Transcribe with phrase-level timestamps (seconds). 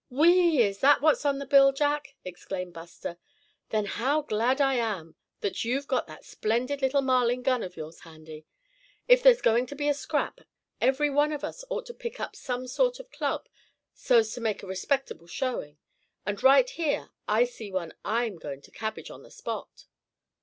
[0.09, 0.63] "Whee!
[0.63, 3.19] is that what's on the bill, Jack?" exclaimed Buster,
[3.69, 7.99] "then how glad I am that you've got that splendid little Marlin gun of yours
[7.99, 8.47] handy.
[9.07, 10.39] If there's going to be a scrap,
[10.81, 13.47] every one of us ought to pick up some sort of club,
[13.93, 15.77] so's to make a respectable showing.
[16.25, 19.85] And right here I see one I'm going to cabbage on the spot."